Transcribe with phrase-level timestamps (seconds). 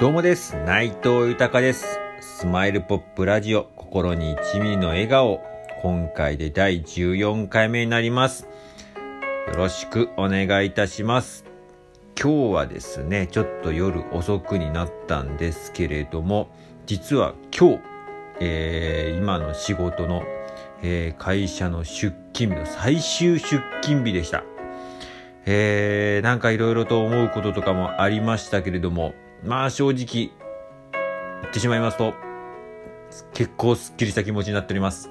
[0.00, 0.56] どうもです。
[0.64, 2.00] 内藤豊です。
[2.22, 5.42] スマイルポップラジオ心に1ミリの笑顔。
[5.82, 8.48] 今回で第14回目になります。
[9.48, 11.44] よろしくお願いいたします。
[12.18, 16.48] 今日はですね、ちょっと夜遅くになったんですけれども、
[16.86, 17.80] 実は今日、
[18.40, 20.22] えー今の仕事の、
[20.80, 24.44] えー会社の出勤日の最終出勤日でした。
[25.44, 29.12] えー、なんかいろいろと思うこととかもありましたけれども、
[29.44, 30.30] まあ正直、
[31.42, 32.14] 言ってしまいますと、
[33.32, 35.10] 結構すっきりした気持ちになっております。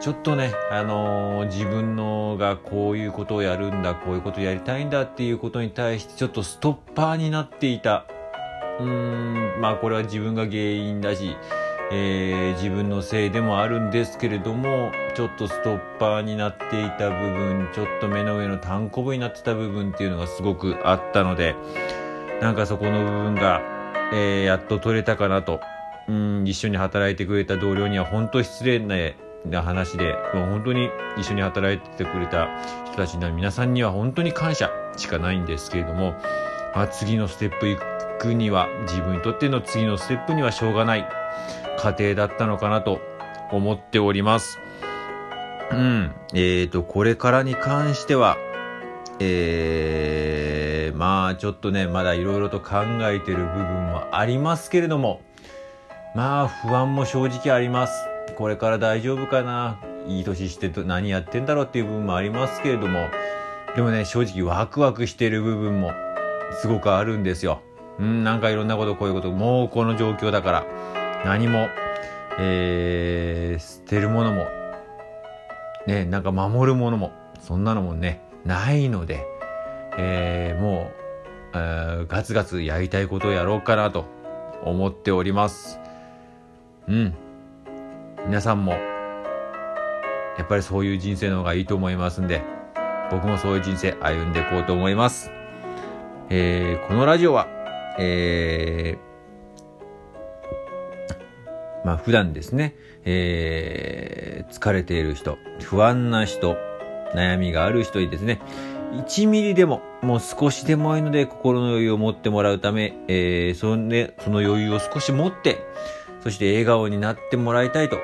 [0.00, 8.06] ちょっとね、あのー自分のがこういうことをやるんだ、こういうことをやりたいんだっていうことに対してちょっとストッパーになっていた。
[8.80, 11.36] うーん、まあこれは自分が原因だし、
[11.92, 21.54] えー自分のせいでもあるんですけれども、ちょっとストッパーになっていた部分、ちょっと目の上の単行部になってた部分っていうのがすごくあったので、
[22.40, 23.62] なんかそこの部分が、
[24.12, 25.60] えーやっと取れたかなと。
[26.08, 28.94] うん、一緒に働いてくれた同僚には本当失礼な
[29.50, 32.48] な話で、もう本当に一緒に働いてくれた
[32.84, 36.14] 人たちの皆さんには本当に感謝しかないんですけれども、
[36.74, 37.78] まあ、次のステップ行
[38.18, 41.08] くには、自分にとっての次のステップにはしょうがない
[41.78, 43.00] 過程だったのかなと
[43.52, 44.58] 思っております。
[45.70, 46.12] うん。
[46.34, 48.36] えーと、これからに関しては、
[49.20, 55.20] えー、まあちょっとね、まだいろいろと考えてる部分もありますけれども、
[56.14, 57.92] まあ不安も正直あります。
[58.36, 59.80] これから大丈夫かな？
[60.06, 63.08] いい年して何やってんだろうっていう部分もありますけれども、
[63.74, 65.92] でもね、正直ワクワクしてる部分も
[66.60, 67.60] すごくあるんですよ。
[67.98, 70.66] うん、なんかいろんなこと、こういうこと、もうこの状況だから、
[71.24, 71.68] 何も、
[72.38, 74.46] えー、捨てるものも、
[75.86, 79.24] ね、なんか守るものも、そんなのもね、ないので、
[79.98, 80.90] えー、も
[81.54, 84.04] う、えーガツガツやりたいことをやろうかなと
[84.62, 85.80] 思っております。
[86.88, 87.14] うん。
[88.26, 92.42] 皆さんも、やっぱりそういう人生の方がいいと思いますんで、
[93.10, 95.30] 僕もそういう人生歩んでいこうと思います。
[96.28, 97.46] えー、このラジオは、
[97.98, 102.74] えー、まあ普段ですね、
[103.04, 106.56] えー、疲れている人、不安な人、
[107.14, 108.40] 悩みがある人にですね、
[108.92, 115.58] 1ミリでも、もう少しでもいいので心の余裕を持ってもらうため、えー、そんで、その余裕を少し持って、
[116.22, 117.98] そして笑顔になってもらいたいと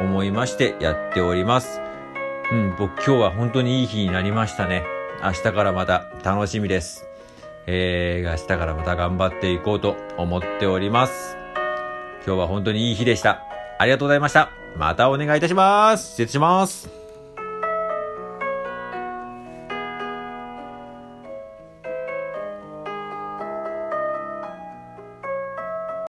[0.00, 1.80] 思いましてやっております。
[2.52, 4.84] うん、僕今日は本当にいい日になりましたね。
[5.22, 7.06] 明日からまた楽しみです。
[7.66, 11.36] えー、明日からまた頑張っていこうと思っております。
[12.24, 13.42] 今日は本当にいい日でした。
[13.78, 14.50] ありがとうございました。
[14.76, 16.10] またお願いいたします。
[16.10, 16.95] 失礼します。